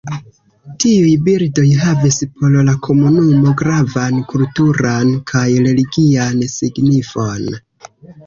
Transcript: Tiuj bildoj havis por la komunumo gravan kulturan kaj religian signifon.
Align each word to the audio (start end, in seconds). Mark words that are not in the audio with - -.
Tiuj 0.83 1.09
bildoj 1.25 1.65
havis 1.81 2.15
por 2.39 2.55
la 2.69 2.73
komunumo 2.87 3.51
gravan 3.61 4.17
kulturan 4.31 5.13
kaj 5.33 5.45
religian 5.67 6.41
signifon. 6.55 7.47